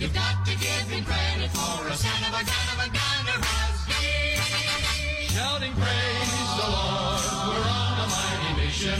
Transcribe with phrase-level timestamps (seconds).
[0.00, 3.20] You've got to give him credit for a son of a gun of a gun
[5.28, 7.20] shouting praise the Lord.
[7.48, 8.98] We're on a mighty mission.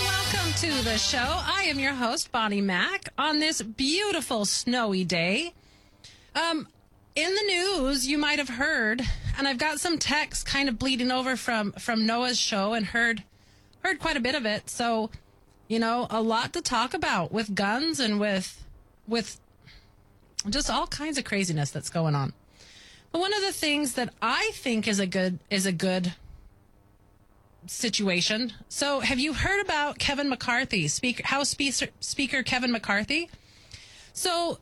[0.00, 1.18] Welcome to the show.
[1.18, 5.52] I am your host, Bonnie Mack, on this beautiful snowy day.
[6.34, 6.66] Um,
[7.14, 9.02] in the news, you might have heard
[9.36, 13.22] and I've got some text kind of bleeding over from from Noah's show, and heard
[13.82, 14.70] heard quite a bit of it.
[14.70, 15.10] So,
[15.68, 18.64] you know, a lot to talk about with guns and with
[19.06, 19.40] with
[20.48, 22.32] just all kinds of craziness that's going on.
[23.12, 26.14] But one of the things that I think is a good is a good
[27.66, 28.52] situation.
[28.68, 33.30] So, have you heard about Kevin McCarthy, Speaker House Speaker, Speaker Kevin McCarthy?
[34.12, 34.58] So,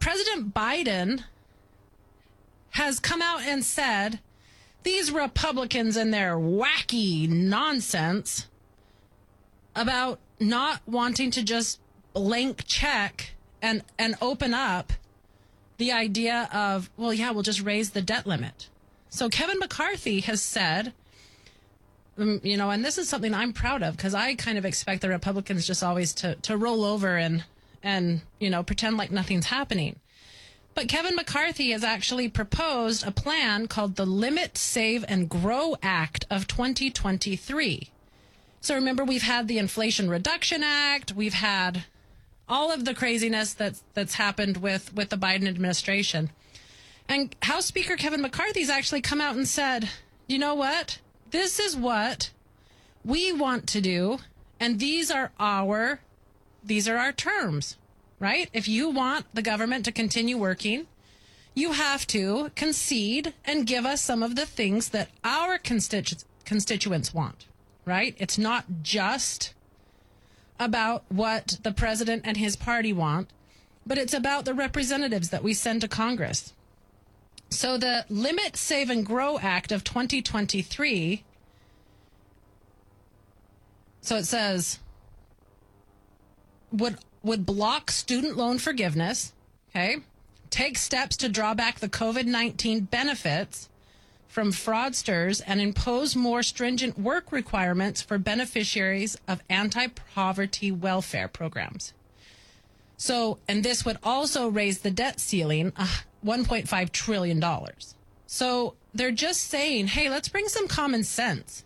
[0.00, 1.24] President Biden
[2.74, 4.18] has come out and said
[4.82, 8.48] these Republicans and their wacky nonsense
[9.76, 11.80] about not wanting to just
[12.12, 14.92] blank check and and open up
[15.78, 18.68] the idea of well yeah we'll just raise the debt limit.
[19.08, 20.92] So Kevin McCarthy has said
[22.18, 25.00] um, you know, and this is something I'm proud of because I kind of expect
[25.00, 27.44] the Republicans just always to to roll over and
[27.84, 30.00] and you know pretend like nothing's happening.
[30.74, 36.26] But Kevin McCarthy has actually proposed a plan called the Limit, Save, and Grow Act
[36.30, 37.90] of 2023.
[38.60, 41.84] So remember, we've had the Inflation Reduction Act, we've had
[42.48, 46.30] all of the craziness that's that's happened with with the Biden administration.
[47.08, 49.88] And House Speaker Kevin McCarthy's actually come out and said,
[50.26, 50.98] "You know what?
[51.30, 52.30] This is what
[53.04, 54.18] we want to do,
[54.58, 56.00] and these are our
[56.62, 57.76] these are our terms."
[58.18, 58.48] Right?
[58.52, 60.86] If you want the government to continue working,
[61.54, 67.14] you have to concede and give us some of the things that our constitu- constituents
[67.14, 67.46] want,
[67.84, 68.14] right?
[68.18, 69.54] It's not just
[70.58, 73.30] about what the president and his party want,
[73.86, 76.52] but it's about the representatives that we send to Congress.
[77.50, 81.22] So the Limit, Save, and Grow Act of 2023.
[84.00, 84.80] So it says,
[86.72, 89.32] would would block student loan forgiveness,
[89.70, 89.96] okay?
[90.50, 93.68] Take steps to draw back the COVID 19 benefits
[94.28, 101.92] from fraudsters and impose more stringent work requirements for beneficiaries of anti poverty welfare programs.
[102.96, 105.86] So, and this would also raise the debt ceiling uh,
[106.24, 107.42] $1.5 trillion.
[108.26, 111.64] So they're just saying, hey, let's bring some common sense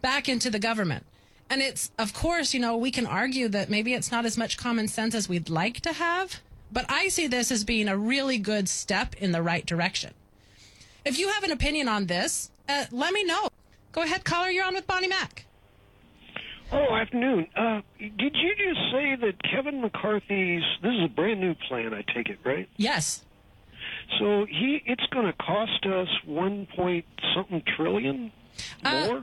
[0.00, 1.04] back into the government.
[1.52, 4.56] And it's, of course, you know, we can argue that maybe it's not as much
[4.56, 6.40] common sense as we'd like to have,
[6.72, 10.14] but I see this as being a really good step in the right direction.
[11.04, 13.50] If you have an opinion on this, uh, let me know.
[13.92, 14.48] Go ahead, caller.
[14.48, 15.44] You're on with Bonnie Mac.
[16.72, 17.46] Oh, afternoon.
[17.54, 21.92] Uh, did you just say that Kevin McCarthy's this is a brand new plan?
[21.92, 22.66] I take it right.
[22.78, 23.26] Yes.
[24.18, 28.32] So he it's going to cost us one point something trillion
[28.82, 29.18] more.
[29.18, 29.20] Uh,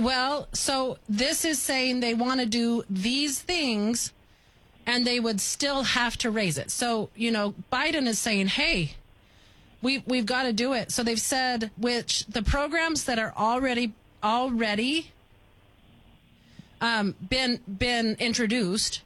[0.00, 4.12] well, so this is saying they want to do these things
[4.86, 6.70] and they would still have to raise it.
[6.70, 8.94] So, you know, Biden is saying, hey,
[9.80, 10.90] we, we've got to do it.
[10.90, 13.92] So they've said, which the programs that are already,
[14.22, 15.12] already,
[16.80, 19.02] um, been, been introduced,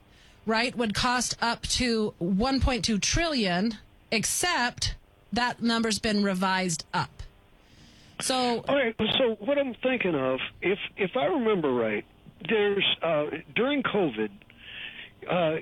[0.46, 3.78] right, would cost up to 1.2 trillion,
[4.10, 4.94] except
[5.32, 7.22] that number's been revised up.
[8.20, 8.94] So, all right.
[9.18, 12.04] So, what I'm thinking of, if if I remember right,
[12.48, 14.30] there's uh, during COVID,
[15.28, 15.56] uh,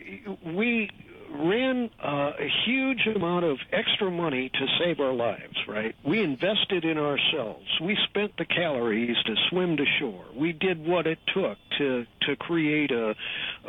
[0.54, 0.90] we
[1.36, 5.56] ran uh, a huge amount of extra money to save our lives.
[5.66, 5.96] Right?
[6.04, 7.66] We invested in ourselves.
[7.82, 10.24] We spent the calories to swim to shore.
[10.34, 13.14] We did what it took to to create a,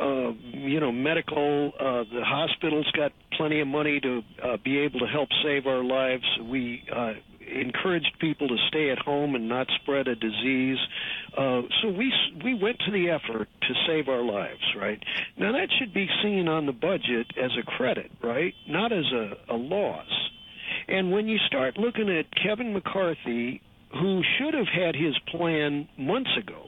[0.00, 1.72] uh, you know, medical.
[1.78, 5.82] Uh, the hospitals got plenty of money to uh, be able to help save our
[5.82, 6.24] lives.
[6.40, 7.14] We uh,
[7.60, 10.78] encouraged people to stay at home and not spread a disease.
[11.36, 12.12] Uh, so we
[12.44, 15.02] we went to the effort to save our lives, right?
[15.36, 18.54] Now that should be seen on the budget as a credit, right?
[18.68, 20.30] Not as a, a loss.
[20.88, 23.60] And when you start looking at Kevin McCarthy,
[23.92, 26.66] who should have had his plan months ago,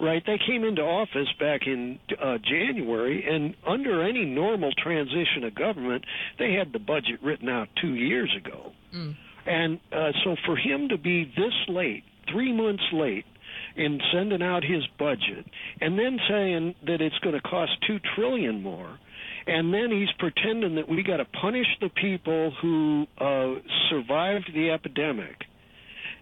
[0.00, 0.22] right?
[0.24, 6.04] They came into office back in uh, January, and under any normal transition of government,
[6.38, 8.72] they had the budget written out two years ago.
[8.94, 9.16] Mm.
[9.48, 13.24] And uh, so for him to be this late, three months late,
[13.76, 15.46] in sending out his budget,
[15.80, 18.98] and then saying that it's going to cost two trillion more,
[19.46, 23.54] and then he's pretending that we got to punish the people who uh,
[23.88, 25.44] survived the epidemic,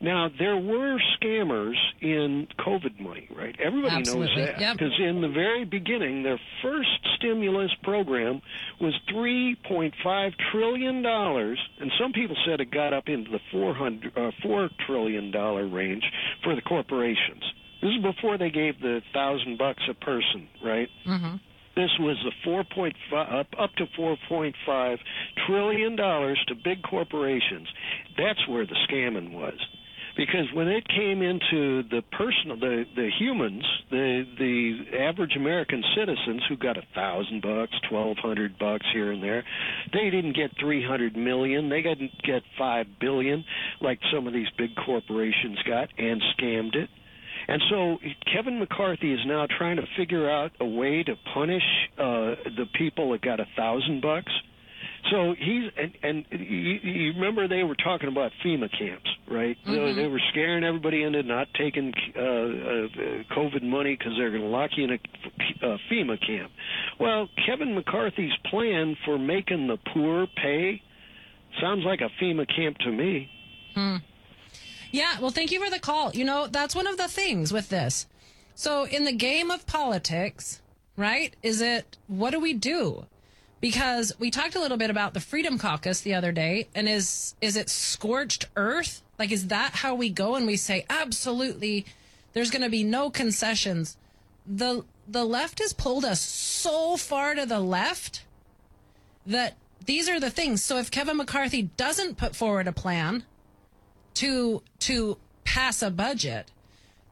[0.00, 3.56] Now there were scammers in COVID money, right?
[3.58, 4.76] Everybody Absolutely, knows that yep.
[4.76, 8.43] because in the very beginning, their first stimulus program
[8.81, 13.40] was three point five trillion dollars, and some people said it got up into the
[13.50, 16.04] four hundred uh, four trillion dollar range
[16.44, 17.42] for the corporations.
[17.81, 20.88] This is before they gave the thousand bucks a person, right?
[21.06, 21.37] Mm-hmm.
[21.76, 24.99] This was the 4.5 up up to 4.5
[25.46, 27.69] trillion dollars to big corporations.
[28.16, 29.58] That's where the scamming was.
[30.16, 36.42] Because when it came into the personal, the the humans, the the average American citizens
[36.48, 39.44] who got a thousand bucks, twelve hundred bucks here and there,
[39.92, 41.68] they didn't get three hundred million.
[41.68, 43.44] They didn't get five billion
[43.80, 46.88] like some of these big corporations got and scammed it.
[47.48, 47.98] And so
[48.32, 51.62] Kevin McCarthy is now trying to figure out a way to punish
[51.98, 54.32] uh, the people that got a thousand bucks.
[55.10, 59.56] So he's and, and you, you remember they were talking about FEMA camps, right?
[59.67, 64.43] They, they were scaring everybody into not taking uh, uh, COVID money because they're going
[64.43, 66.52] to lock you in a uh, FEMA camp.
[66.99, 70.82] Well, Kevin McCarthy's plan for making the poor pay
[71.61, 73.28] sounds like a FEMA camp to me.
[74.93, 76.12] Yeah, well, thank you for the call.
[76.12, 78.06] You know, that's one of the things with this.
[78.55, 80.62] So, in the game of politics,
[80.96, 83.06] right, is it what do we do?
[83.61, 87.35] Because we talked a little bit about the Freedom Caucus the other day, and is
[87.41, 89.03] is it scorched earth?
[89.19, 91.87] Like, is that how we go and we say absolutely?
[92.35, 93.97] There's going to be no concessions.
[94.47, 98.25] the The left has pulled us so far to the left
[99.26, 100.62] that these are the things.
[100.62, 103.25] So, if Kevin McCarthy doesn't put forward a plan,
[104.17, 106.50] to to pass a budget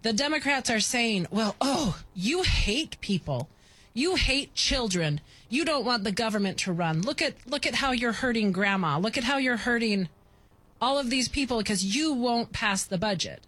[0.03, 3.49] the democrats are saying well oh you hate people
[3.93, 5.21] you hate children
[5.55, 7.03] you don't want the government to run.
[7.03, 8.99] Look at look at how you're hurting grandma.
[8.99, 10.09] Look at how you're hurting
[10.81, 13.41] all of these people because you won't pass the budget.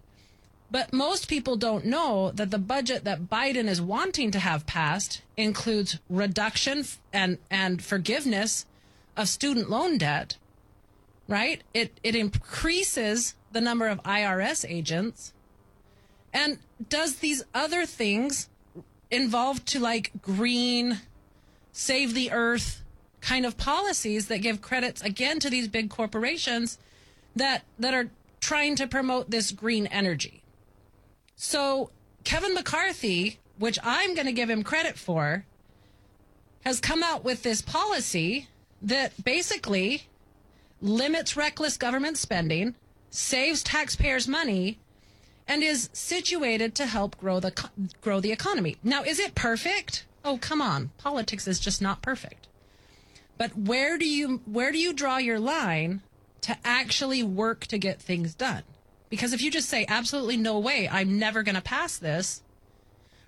[0.69, 5.21] But most people don't know that the budget that Biden is wanting to have passed
[5.35, 8.65] includes reduction and and forgiveness
[9.15, 10.37] of student loan debt
[11.27, 11.61] right?
[11.73, 15.33] It it increases the number of IRS agents.
[16.33, 16.59] And
[16.89, 18.49] does these other things
[19.09, 20.99] involve to like green
[21.77, 22.81] save the earth
[23.21, 26.79] kind of policies that give credits again to these big corporations
[27.35, 28.09] that that are
[28.39, 30.41] trying to promote this green energy.
[31.35, 31.91] So
[32.23, 35.45] Kevin McCarthy, which I'm going to give him credit for,
[36.65, 38.47] has come out with this policy
[38.81, 40.07] that basically
[40.81, 42.73] limits reckless government spending,
[43.11, 44.79] saves taxpayers money,
[45.47, 47.53] and is situated to help grow the
[48.01, 48.77] grow the economy.
[48.83, 50.05] Now, is it perfect?
[50.27, 50.91] Oh, come on.
[50.97, 52.49] Politics is just not perfect.
[53.37, 56.01] But where do you where do you draw your line
[56.41, 58.63] to actually work to get things done?
[59.09, 62.43] Because if you just say absolutely no way, I'm never going to pass this,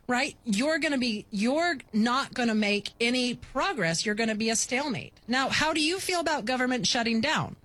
[0.08, 0.36] right?
[0.44, 4.06] You're going to be, you're not going to make any progress.
[4.06, 5.14] You're going to be a stalemate.
[5.26, 7.56] Now, how do you feel about government shutting down?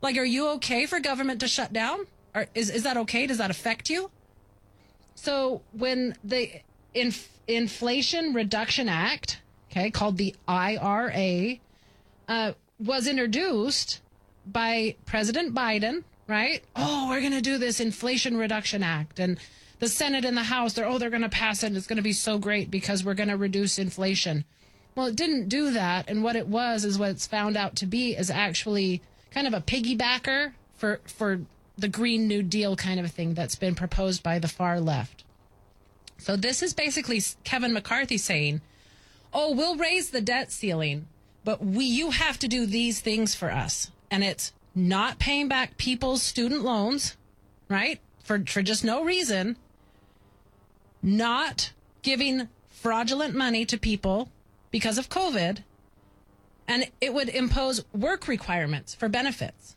[0.00, 2.06] Like, are you okay for government to shut down?
[2.34, 3.26] Or is, is that okay?
[3.26, 4.10] Does that affect you?
[5.14, 6.62] So when the
[6.94, 11.56] Inf- Inflation Reduction Act, okay, called the IRA,
[12.28, 14.00] uh, was introduced
[14.46, 16.62] by President Biden, right?
[16.76, 19.18] Oh, we're going to do this Inflation Reduction Act.
[19.18, 19.38] And
[19.78, 21.76] the Senate and the House, they're, oh, they're going to pass it.
[21.76, 24.44] It's going to be so great because we're going to reduce inflation.
[24.94, 26.08] Well, it didn't do that.
[26.08, 29.54] And what it was is what it's found out to be is actually kind of
[29.54, 31.40] a piggybacker for, for
[31.76, 35.24] the Green New Deal kind of thing that's been proposed by the far left.
[36.22, 38.60] So this is basically Kevin McCarthy saying,
[39.32, 41.08] "Oh, we'll raise the debt ceiling,
[41.42, 45.76] but we you have to do these things for us." And it's not paying back
[45.78, 47.16] people's student loans,
[47.68, 48.00] right?
[48.22, 49.56] For for just no reason.
[51.02, 54.30] Not giving fraudulent money to people
[54.70, 55.64] because of COVID,
[56.68, 59.74] and it would impose work requirements for benefits.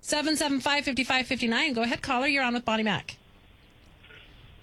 [0.00, 1.72] 775 5559.
[1.72, 2.26] Go ahead, caller.
[2.26, 3.16] You're on with Bonnie Mac.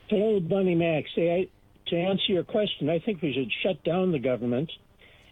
[0.09, 1.03] Hello, Bonnie Mac.
[1.15, 4.71] Say, I, to answer your question, I think we should shut down the government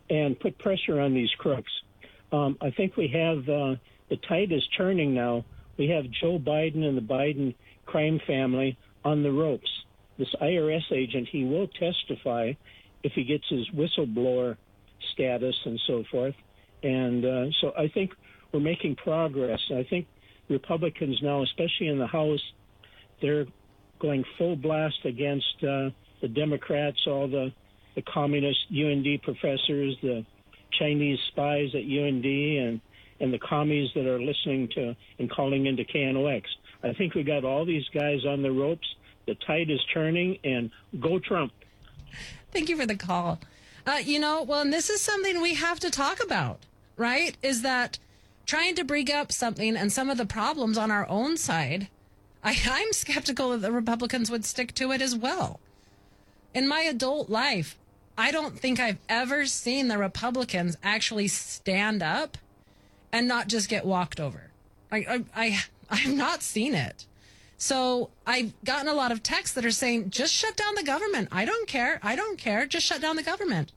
[0.07, 1.71] and put pressure on these crooks.
[2.31, 3.75] Um, I think we have uh,
[4.11, 5.45] the tide is turning now.
[5.79, 7.55] We have Joe Biden and the Biden
[7.87, 9.69] crime family on the ropes.
[10.19, 12.53] This IRS agent, he will testify
[13.01, 14.57] if he gets his whistleblower
[15.13, 16.35] status and so forth.
[16.83, 18.11] And uh, so I think
[18.53, 19.59] we're making progress.
[19.71, 20.05] I think
[20.49, 22.41] Republicans now, especially in the House,
[23.23, 23.47] they're
[23.99, 25.89] going full blast against uh,
[26.21, 27.51] the Democrats, all the,
[27.95, 30.25] the communist UND professors, the
[30.71, 32.81] Chinese spies at UND, and
[33.19, 36.43] and the commies that are listening to and calling into KNOX.
[36.83, 38.87] I think we got all these guys on the ropes.
[39.25, 41.51] The tide is turning, and go Trump.
[42.51, 43.39] Thank you for the call.
[43.87, 46.59] Uh, you know, well, and this is something we have to talk about,
[46.95, 47.35] right?
[47.41, 47.97] Is that
[48.47, 51.89] trying to bring up something and some of the problems on our own side.
[52.47, 55.59] I, I'm skeptical that the Republicans would stick to it as well.
[56.53, 57.77] In my adult life,
[58.17, 62.37] I don't think I've ever seen the Republicans actually stand up
[63.11, 64.51] and not just get walked over.
[64.89, 67.05] I, I, I I've not seen it.
[67.57, 71.27] So I've gotten a lot of texts that are saying, just shut down the government.
[71.33, 71.99] I don't care.
[72.01, 72.65] I don't care.
[72.65, 73.73] Just shut down the government.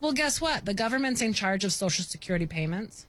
[0.00, 0.64] Well, guess what?
[0.64, 3.04] The government's in charge of Social Security payments.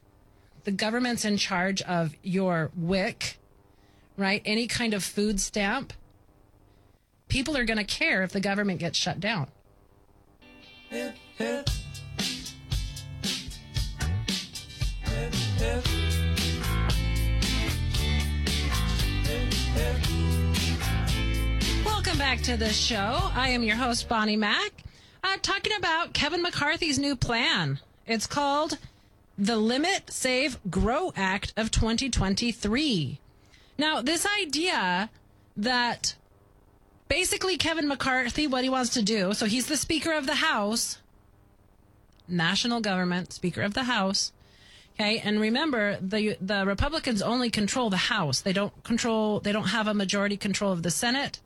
[0.66, 3.38] The government's in charge of your WIC,
[4.18, 4.42] right?
[4.46, 5.94] Any kind of food stamp.
[7.28, 9.48] People are going to care if the government gets shut down.
[21.84, 23.32] Welcome back to the show.
[23.34, 24.72] I am your host, Bonnie Mack,
[25.24, 27.80] uh, talking about Kevin McCarthy's new plan.
[28.06, 28.78] It's called
[29.38, 33.20] the Limit Save Grow Act of 2023.
[33.78, 35.10] Now, this idea
[35.58, 36.16] that
[37.08, 41.00] basically Kevin McCarthy, what he wants to do, so he's the Speaker of the House,
[42.28, 44.32] national government, Speaker of the House.
[44.96, 48.40] Okay, and remember the the Republicans only control the House.
[48.40, 49.42] They don't control.
[49.42, 51.40] They don't have a majority control of the Senate,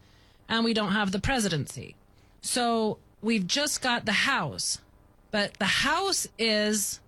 [0.47, 1.95] and we don't have the presidency.
[2.41, 4.79] So we've just got the House,
[5.31, 6.99] but the House is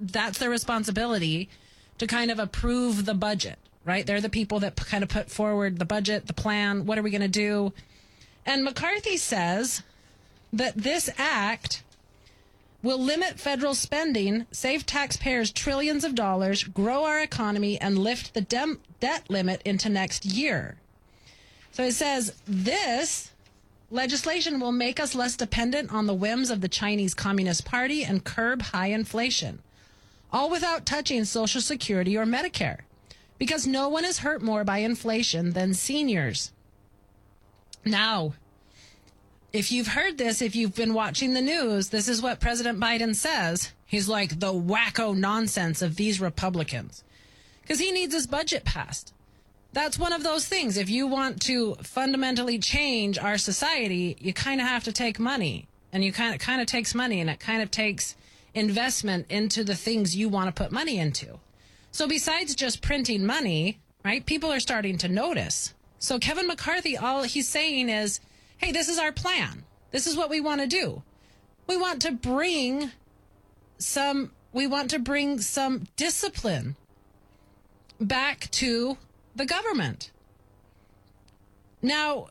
[0.00, 1.50] that's their responsibility
[1.98, 4.06] to kind of approve the budget, right?
[4.06, 6.86] They're the people that p- kind of put forward the budget, the plan.
[6.86, 7.72] What are we going to do?
[8.46, 9.82] And McCarthy says
[10.52, 11.82] that this act
[12.82, 18.40] will limit federal spending, save taxpayers trillions of dollars, grow our economy, and lift the
[18.40, 20.76] dem- debt limit into next year.
[21.70, 23.30] So it says this
[23.90, 28.24] legislation will make us less dependent on the whims of the Chinese Communist Party and
[28.24, 29.60] curb high inflation,
[30.32, 32.80] all without touching Social Security or Medicare,
[33.42, 36.52] because no one is hurt more by inflation than seniors.
[37.84, 38.34] Now,
[39.52, 43.16] if you've heard this, if you've been watching the news, this is what President Biden
[43.16, 43.72] says.
[43.84, 47.02] He's like the wacko nonsense of these Republicans
[47.62, 49.12] because he needs his budget passed.
[49.72, 50.76] That's one of those things.
[50.76, 55.66] If you want to fundamentally change our society, you kind of have to take money,
[55.92, 58.14] and you kind of kind of takes money, and it kind of takes
[58.54, 61.40] investment into the things you want to put money into.
[61.92, 64.24] So besides just printing money, right?
[64.26, 65.74] People are starting to notice.
[65.98, 68.18] So Kevin McCarthy, all he's saying is,
[68.58, 69.64] "Hey, this is our plan.
[69.92, 71.02] This is what we want to do.
[71.66, 72.90] We want to bring
[73.78, 76.76] some we want to bring some discipline
[78.00, 78.98] back to
[79.34, 80.10] the government.
[81.80, 82.28] Now,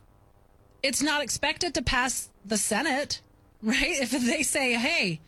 [0.83, 3.21] it's not expected to pass the Senate,
[3.63, 4.01] right?
[4.01, 5.19] If they say, hey,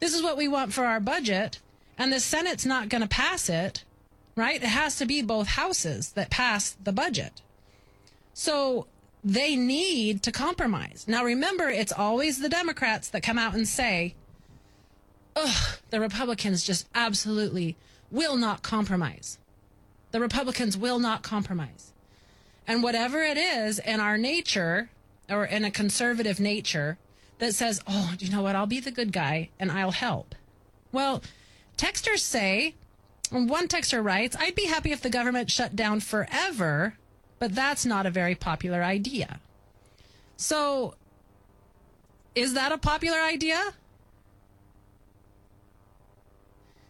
[0.00, 1.60] this is what we want for our budget,
[1.98, 3.84] and the Senate's not going to pass it,
[4.36, 4.62] right?
[4.62, 7.40] It has to be both houses that pass the budget.
[8.34, 8.86] So
[9.24, 11.06] they need to compromise.
[11.08, 14.14] Now, remember, it's always the Democrats that come out and say,
[15.34, 17.76] ugh, the Republicans just absolutely
[18.10, 19.38] will not compromise.
[20.12, 21.92] The Republicans will not compromise.
[22.66, 24.90] And whatever it is in our nature
[25.28, 26.98] or in a conservative nature
[27.38, 28.56] that says, oh, you know what?
[28.56, 30.34] I'll be the good guy and I'll help.
[30.92, 31.22] Well,
[31.76, 32.74] texters say,
[33.30, 36.94] one texter writes, I'd be happy if the government shut down forever,
[37.38, 39.40] but that's not a very popular idea.
[40.36, 40.94] So,
[42.34, 43.74] is that a popular idea?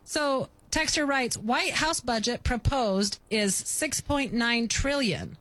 [0.04, 5.38] So, Texter writes, White House budget proposed is 6.9 trillion.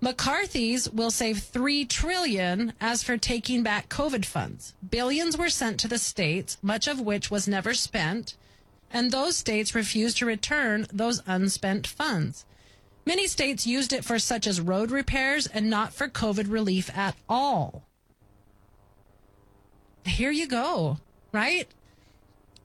[0.00, 4.72] McCarthy's will save 3 trillion as for taking back COVID funds.
[4.88, 8.34] Billions were sent to the states, much of which was never spent,
[8.92, 12.44] and those states refused to return those unspent funds.
[13.06, 17.16] Many states used it for such as road repairs and not for COVID relief at
[17.28, 17.84] all.
[20.04, 20.98] Here you go,
[21.32, 21.68] right?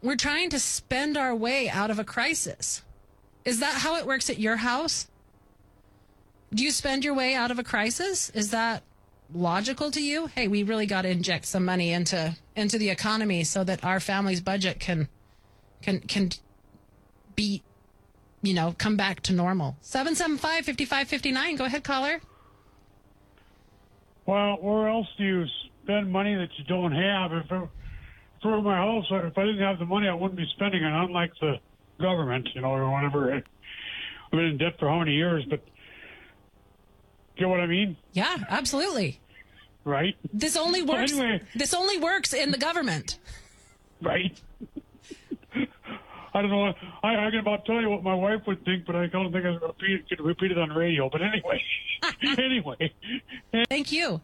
[0.02, 2.84] We're trying to spend our way out of a crisis.
[3.44, 5.08] Is that how it works at your house?
[6.54, 8.30] Do you spend your way out of a crisis?
[8.32, 8.84] Is that
[9.34, 10.28] logical to you?
[10.28, 14.00] Hey, we really got to inject some money into into the economy so that our
[14.00, 15.10] family's budget can
[15.82, 16.30] can can
[17.36, 17.62] be
[18.42, 19.76] you know, come back to normal.
[19.82, 21.58] 775-5559.
[21.58, 22.22] Go ahead, caller.
[24.28, 25.46] Well, where else do you
[25.84, 27.32] spend money that you don't have?
[27.34, 27.70] If it,
[28.42, 30.92] for my house, if I didn't have the money, I wouldn't be spending it.
[30.94, 31.56] Unlike the
[32.00, 33.34] government, you know, or whatever.
[33.34, 33.44] I've
[34.32, 35.62] been in debt for how many years, but
[37.38, 39.20] get what I mean, Yeah, absolutely.
[39.86, 40.16] right?
[40.34, 41.14] This only works.
[41.14, 41.42] anyway.
[41.56, 43.18] This only works in the government.
[44.02, 44.40] Right.
[46.36, 46.74] I don't know.
[47.02, 49.46] I, I can about tell you what my wife would think, but I don't think
[49.46, 51.10] I was repeat, could repeat it on radio.
[51.10, 51.64] But anyway,
[52.38, 52.94] anyway,
[53.70, 54.20] Thank you.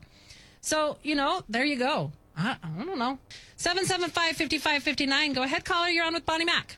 [0.60, 2.12] So, you know, there you go.
[2.36, 3.18] I, I don't know.
[3.56, 5.34] 775 5559.
[5.34, 5.88] Go ahead, caller.
[5.88, 6.78] You're on with Bonnie Mac.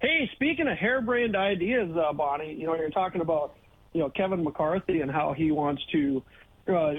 [0.00, 3.54] Hey, speaking of harebrained ideas, uh, Bonnie, you know, you're talking about,
[3.92, 6.20] you know, Kevin McCarthy and how he wants to,
[6.68, 6.92] uh,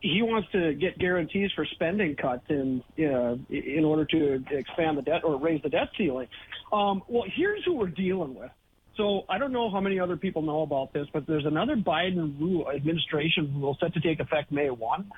[0.00, 5.02] he wants to get guarantees for spending cuts in, uh, in order to expand the
[5.02, 6.28] debt or raise the debt ceiling.
[6.72, 8.50] Um, well, here's who we're dealing with.
[8.96, 12.38] So I don't know how many other people know about this, but there's another Biden
[12.38, 15.10] rule, administration rule set to take effect May 1.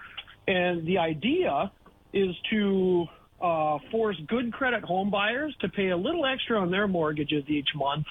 [0.47, 1.73] And the idea
[2.13, 3.07] is to
[3.41, 7.69] uh, force good credit home buyers to pay a little extra on their mortgages each
[7.75, 8.05] month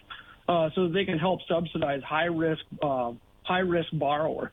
[0.48, 3.12] uh, so that they can help subsidize high risk uh,
[3.44, 4.52] high risk borrowers.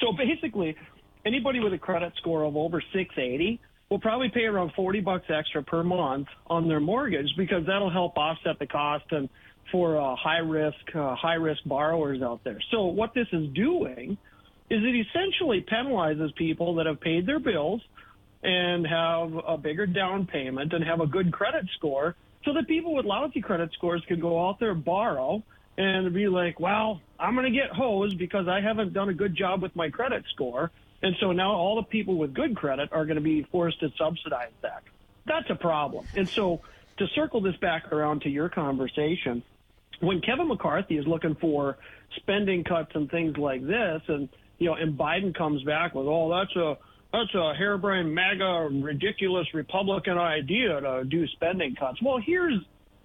[0.00, 0.76] So basically,
[1.24, 5.62] anybody with a credit score of over 680 will probably pay around 40 bucks extra
[5.62, 9.28] per month on their mortgage because that'll help offset the cost and
[9.70, 12.58] for uh, high risk uh, high risk borrowers out there.
[12.70, 14.16] So what this is doing
[14.68, 17.80] is it essentially penalizes people that have paid their bills
[18.42, 22.94] and have a bigger down payment and have a good credit score so that people
[22.94, 25.42] with lousy credit scores can go out there borrow
[25.80, 29.34] and be like, well, I'm going to get hosed because I haven't done a good
[29.34, 30.70] job with my credit score.
[31.02, 33.88] And so now all the people with good credit are going to be forced to
[33.96, 34.82] subsidize that.
[35.24, 36.06] That's a problem.
[36.14, 36.60] And so
[36.98, 39.42] to circle this back around to your conversation,
[40.00, 41.78] when Kevin McCarthy is looking for
[42.16, 46.28] spending cuts and things like this, and you know, and Biden comes back with, "Oh,
[46.30, 46.76] that's a
[47.12, 52.60] that's a harebrained, MAGA, ridiculous Republican idea to do spending cuts." Well, here's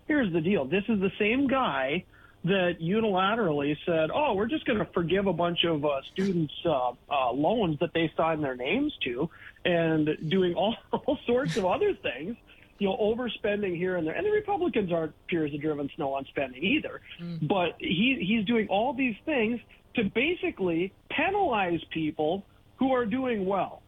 [0.08, 0.66] here's the deal.
[0.66, 2.04] This is the same guy
[2.46, 6.92] that unilaterally said, "Oh, we're just going to forgive a bunch of uh, students' uh,
[7.10, 9.30] uh, loans that they signed their names to,"
[9.66, 12.38] and doing all, all sorts of other things
[12.78, 14.14] you know, overspending here and there.
[14.14, 17.02] And the Republicans aren't peers of driven snow on spending either.
[17.42, 19.60] But he he's doing all these things
[19.96, 22.46] to basically penalize people
[22.78, 23.82] who are doing well.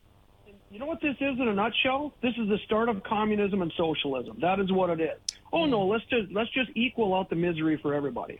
[0.47, 2.13] And you know what this is in a nutshell?
[2.21, 4.37] This is the start of communism and socialism.
[4.41, 5.19] That is what it is.
[5.51, 8.39] Oh no, let's just let's just equal out the misery for everybody.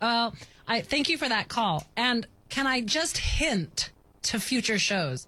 [0.00, 0.30] Uh,
[0.66, 1.86] I thank you for that call.
[1.96, 3.90] And can I just hint
[4.22, 5.26] to future shows?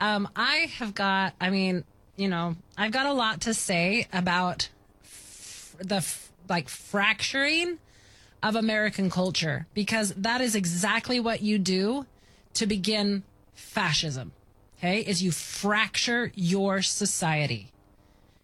[0.00, 1.84] Um, I have got, I mean,
[2.16, 4.68] you know, I've got a lot to say about
[5.04, 7.78] f- the f- like fracturing
[8.42, 12.06] of American culture because that is exactly what you do
[12.54, 13.22] to begin
[13.54, 14.32] fascism.
[14.78, 17.72] Okay, is you fracture your society.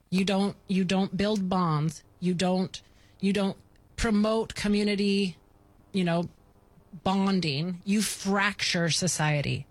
[0.09, 2.03] You don't you don't build bonds.
[2.19, 2.81] You don't
[3.21, 3.57] you don't
[4.01, 5.37] promote community,
[5.93, 6.27] you know,
[7.05, 7.83] bonding.
[7.85, 9.67] You fracture society.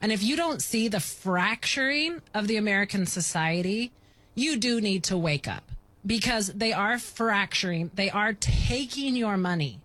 [0.00, 3.92] And if you don't see the fracturing of the American society,
[4.34, 5.70] you do need to wake up
[6.06, 7.90] because they are fracturing.
[7.94, 9.80] They are taking your money.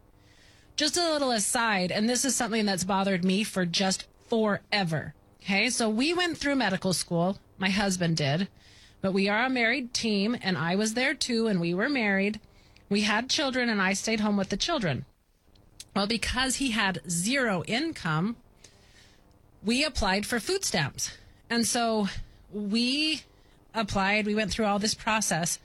[0.77, 5.13] Just a little aside, and this is something that's bothered me for just forever.
[5.43, 7.39] Okay, so we went through medical school.
[7.57, 8.47] My husband did,
[9.01, 12.39] but we are a married team, and I was there too, and we were married.
[12.89, 15.05] We had children, and I stayed home with the children.
[15.95, 18.35] Well, because he had zero income,
[19.63, 21.11] we applied for food stamps.
[21.49, 22.07] And so
[22.51, 23.23] we
[23.73, 25.59] applied, we went through all this process.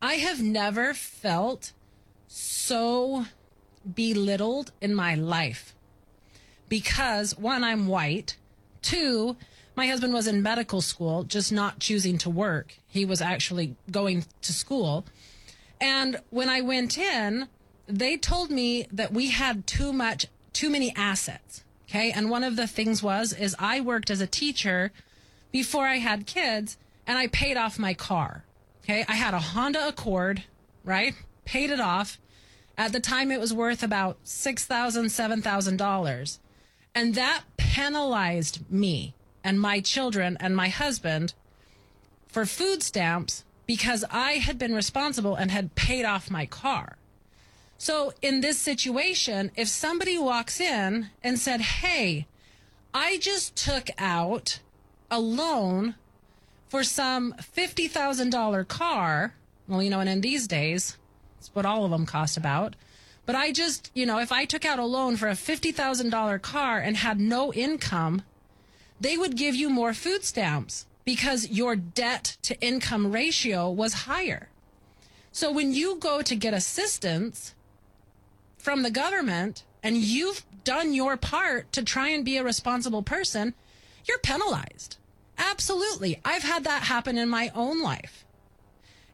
[0.00, 1.72] I have never felt
[2.26, 3.26] so
[3.94, 5.74] belittled in my life
[6.68, 8.36] because one, I'm white.
[8.82, 9.36] Two,
[9.76, 12.74] my husband was in medical school, just not choosing to work.
[12.88, 15.04] He was actually going to school.
[15.80, 17.48] And when I went in,
[17.86, 21.64] they told me that we had too much, too many assets.
[21.88, 22.10] Okay.
[22.10, 24.92] And one of the things was, is I worked as a teacher
[25.52, 28.44] before I had kids and I paid off my car.
[28.82, 29.04] Okay.
[29.08, 30.44] I had a Honda Accord,
[30.84, 31.14] right?
[31.44, 32.18] Paid it off.
[32.76, 36.38] At the time, it was worth about $6,000, $7,000.
[36.94, 41.34] And that penalized me and my children and my husband
[42.26, 46.96] for food stamps because I had been responsible and had paid off my car.
[47.78, 52.26] So in this situation, if somebody walks in and said, Hey,
[52.92, 54.60] I just took out
[55.10, 55.94] a loan
[56.68, 59.34] for some $50,000 car.
[59.68, 60.96] Well, you know, and in these days,
[61.38, 62.76] it's what all of them cost about.
[63.26, 66.78] But I just, you know, if I took out a loan for a $50,000 car
[66.78, 68.22] and had no income,
[69.00, 74.48] they would give you more food stamps because your debt to income ratio was higher.
[75.32, 77.54] So when you go to get assistance
[78.56, 83.54] from the government and you've done your part to try and be a responsible person,
[84.06, 84.96] you're penalized.
[85.36, 86.20] Absolutely.
[86.24, 88.24] I've had that happen in my own life.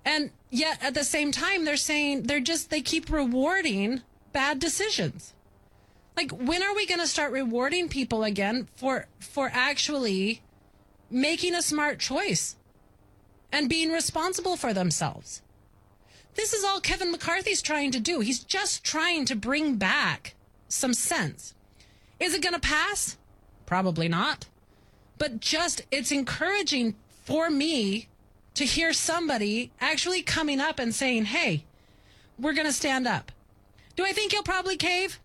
[0.04, 5.34] And yet at the same time, they're saying they're just, they keep rewarding bad decisions.
[6.16, 10.42] Like, when are we going to start rewarding people again for, for actually
[11.10, 12.56] making a smart choice
[13.52, 15.42] and being responsible for themselves?
[16.34, 18.20] This is all Kevin McCarthy's trying to do.
[18.20, 20.34] He's just trying to bring back
[20.68, 21.54] some sense.
[22.18, 23.16] Is it going to pass?
[23.66, 24.46] Probably not.
[25.18, 26.94] But just, it's encouraging
[27.24, 28.08] for me
[28.54, 31.64] to hear somebody actually coming up and saying, hey,
[32.38, 33.32] we're going to stand up.
[33.96, 35.18] Do I think he'll probably cave?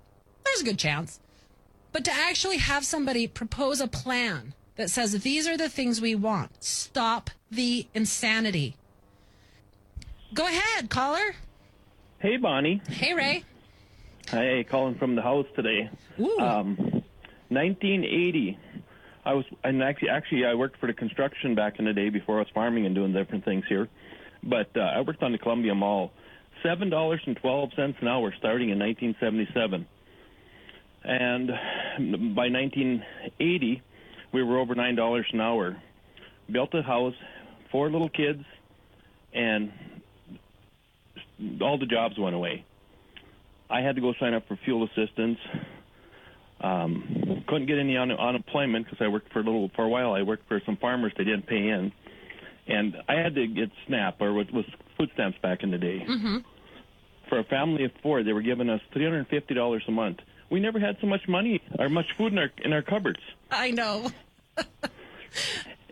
[0.43, 1.19] There's a good chance.
[1.91, 6.15] But to actually have somebody propose a plan that says these are the things we
[6.15, 8.75] want, stop the insanity.
[10.33, 11.35] Go ahead, caller.
[12.19, 12.81] Hey, Bonnie.
[12.89, 13.43] Hey, Ray.
[14.29, 15.89] Hey, calling from the house today.
[16.19, 16.39] Ooh.
[16.39, 16.75] Um,
[17.49, 18.57] 1980.
[19.23, 22.37] I was, and actually, actually, I worked for the construction back in the day before
[22.37, 23.87] I was farming and doing different things here.
[24.43, 26.11] But uh, I worked on the Columbia Mall.
[26.63, 29.85] Seven dollars and twelve cents an hour, starting in 1977.
[31.03, 31.47] And
[32.35, 33.83] by 1980,
[34.35, 35.81] we were over nine dollars an hour.
[36.51, 37.15] Built a house,
[37.71, 38.43] four little kids,
[39.33, 39.71] and
[41.61, 42.65] all the jobs went away.
[43.69, 45.39] I had to go sign up for fuel assistance.
[46.59, 50.13] Um, couldn't get any un- unemployment because I worked for a little for a while.
[50.13, 51.93] I worked for some farmers; they didn't pay in,
[52.67, 54.65] and I had to get SNAP or what was
[54.97, 56.05] food stamps back in the day.
[56.07, 56.37] Mm-hmm.
[57.29, 59.91] For a family of four, they were giving us three hundred and fifty dollars a
[59.91, 60.19] month.
[60.51, 63.21] We never had so much money or much food in our in our cupboards.
[63.49, 64.11] I know.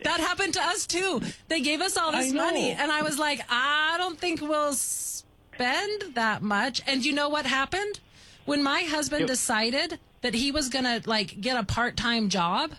[0.02, 1.20] That happened to us too.
[1.48, 6.14] They gave us all this money, and I was like, I don't think we'll spend
[6.14, 6.82] that much.
[6.86, 8.00] And you know what happened?
[8.44, 9.28] When my husband Yep.
[9.28, 12.72] decided that he was gonna like get a part time job,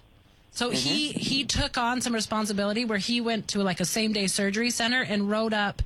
[0.51, 4.27] so he he took on some responsibility where he went to like a same day
[4.27, 5.81] surgery center and wrote up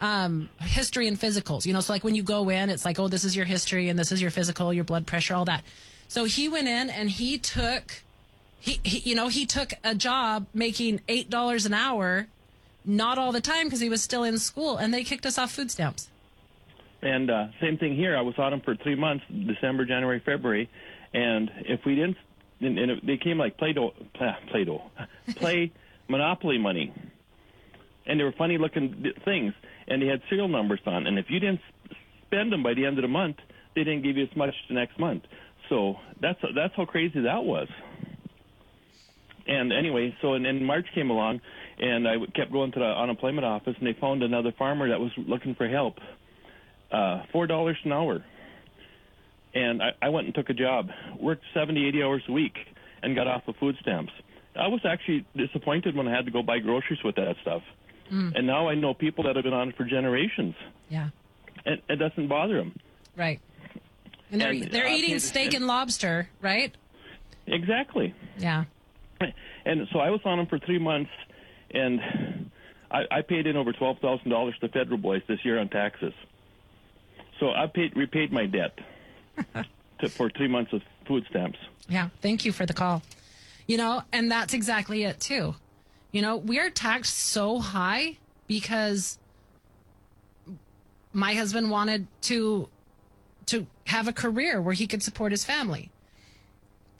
[0.00, 1.64] um, history and physicals.
[1.64, 3.88] You know, so like when you go in, it's like, oh, this is your history
[3.88, 5.62] and this is your physical, your blood pressure, all that.
[6.08, 8.02] So he went in and he took,
[8.62, 12.28] he, you know, he took a job making eight dollars an hour,
[12.84, 15.50] not all the time because he was still in school, and they kicked us off
[15.50, 16.08] food stamps.
[17.02, 18.16] And uh, same thing here.
[18.16, 20.70] I was on them for three months: December, January, February.
[21.12, 22.16] And if we didn't,
[22.60, 24.82] and, and it, they came like Play-Doh, ah, Play-Doh,
[25.36, 25.72] play
[26.08, 26.94] Monopoly money,
[28.06, 29.52] and they were funny-looking things,
[29.88, 31.08] and they had serial numbers on.
[31.08, 31.60] And if you didn't
[32.26, 33.38] spend them by the end of the month,
[33.74, 35.24] they didn't give you as much the next month.
[35.68, 37.68] So that's that's how crazy that was.
[39.46, 41.40] And anyway, so and then March came along,
[41.78, 45.10] and I kept going to the unemployment office, and they found another farmer that was
[45.16, 45.96] looking for help
[46.92, 48.24] uh, four dollars an hour.
[49.54, 50.88] And I, I went and took a job,
[51.20, 52.54] worked 70, 80 hours a week,
[53.02, 54.12] and got off of food stamps.
[54.58, 57.62] I was actually disappointed when I had to go buy groceries with that stuff.
[58.10, 60.54] And now I know people that have been on it for generations,
[60.90, 61.08] Yeah,
[61.64, 62.78] and it doesn't bother them.
[63.16, 63.40] right.
[64.30, 66.74] And they're And, they're uh, eating and- steak and lobster, right?
[67.46, 68.14] Exactly.
[68.38, 68.64] Yeah.
[69.64, 71.10] And so I was on them for three months,
[71.72, 72.50] and
[72.90, 76.12] I, I paid in over twelve thousand dollars to federal boys this year on taxes.
[77.38, 78.76] So I paid repaid my debt
[80.00, 81.58] to, for three months of food stamps.
[81.88, 83.02] Yeah, thank you for the call.
[83.68, 85.54] You know, and that's exactly it too.
[86.10, 89.18] You know, we are taxed so high because
[91.12, 92.68] my husband wanted to
[93.46, 95.91] to have a career where he could support his family.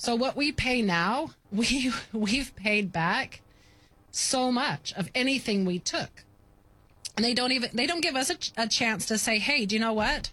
[0.02, 3.40] So what we pay now, we we've paid back
[4.10, 6.24] so much of anything we took.
[7.16, 9.76] And they don't even they don't give us a, a chance to say, "Hey, do
[9.76, 10.30] you know what?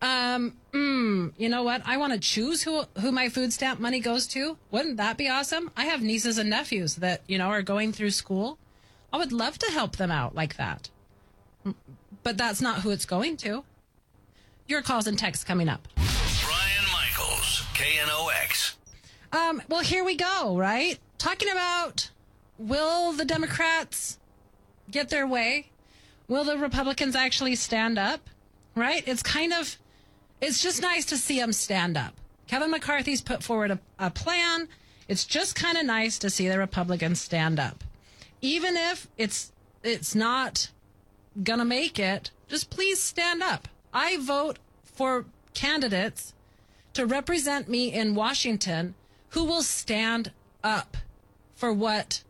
[0.00, 1.82] Um, mm, you know what?
[1.84, 4.56] I want to choose who who my food stamp money goes to.
[4.70, 5.70] Wouldn't that be awesome?
[5.76, 8.56] I have nieces and nephews that you know are going through school.
[9.12, 10.88] I would love to help them out like that.
[12.22, 13.64] But that's not who it's going to.
[14.66, 15.86] Your calls and texts coming up.
[15.96, 18.41] Brian Michaels, KNOX.
[19.32, 20.98] Um, well, here we go, right?
[21.16, 22.10] Talking about
[22.58, 24.18] will the Democrats
[24.90, 25.70] get their way?
[26.28, 28.28] Will the Republicans actually stand up?
[28.74, 29.02] Right?
[29.06, 29.76] It's kind of,
[30.40, 32.14] it's just nice to see them stand up.
[32.46, 34.68] Kevin McCarthy's put forward a, a plan.
[35.08, 37.84] It's just kind of nice to see the Republicans stand up.
[38.42, 40.70] Even if it's, it's not
[41.42, 43.68] gonna make it, just please stand up.
[43.94, 46.34] I vote for candidates
[46.92, 48.94] to represent me in Washington
[49.32, 50.30] who will stand
[50.62, 50.96] up
[51.54, 52.22] for what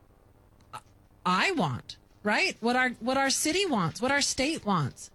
[1.25, 2.57] I want, right?
[2.61, 5.11] What our what our city wants, what our state wants.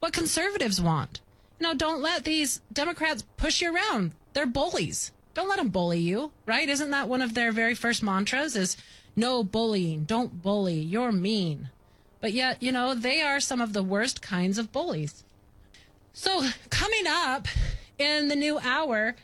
[0.00, 1.20] what conservatives want.
[1.60, 4.12] You know, don't let these Democrats push you around.
[4.32, 5.12] They're bullies.
[5.34, 6.68] Don't let them bully you, right?
[6.68, 8.76] Isn't that one of their very first mantras is
[9.14, 11.68] no bullying, don't bully, you're mean.
[12.20, 15.24] But yet, you know, they are some of the worst kinds of bullies.
[16.12, 17.46] So, coming up
[17.98, 19.14] in the new hour,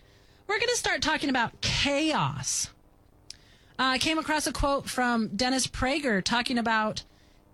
[0.48, 2.70] we're going to start talking about chaos.
[3.78, 7.04] Uh, I came across a quote from Dennis Prager talking about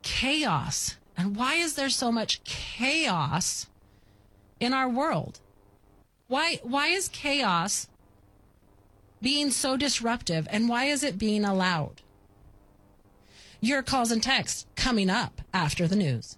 [0.02, 3.66] chaos and why is there so much chaos
[4.60, 5.40] in our world?
[6.28, 7.88] Why why is chaos
[9.20, 12.02] being so disruptive and why is it being allowed?
[13.60, 16.36] Your calls and texts coming up after the news.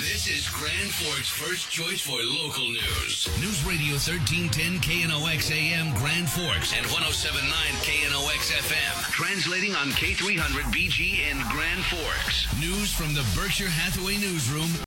[0.00, 3.28] This is Grand Forks' first choice for local news.
[3.40, 7.48] News Radio 1310 KNOX AM Grand Forks and 1079
[7.80, 9.10] KNOX FM.
[9.10, 12.44] Translating on K300 BG in Grand Forks.
[12.60, 14.85] News from the Berkshire Hathaway Newsroom